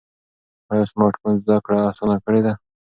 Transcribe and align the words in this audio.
ایا 0.71 0.83
سمارټ 0.91 1.13
فون 1.21 1.33
زده 1.43 1.57
کړه 1.65 1.77
اسانه 1.89 2.17
کړې 2.25 2.41
ده؟ 2.45 2.53